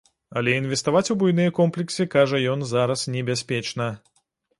Але 0.39 0.53
інвеставаць 0.59 1.11
у 1.13 1.15
буйныя 1.23 1.51
комплексы, 1.59 2.07
кажа 2.15 2.39
ён, 2.53 2.65
зараз 2.71 3.05
небяспечна. 3.17 3.87